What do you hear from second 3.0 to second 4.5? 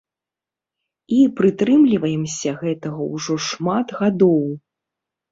ўжо шмат гадоў.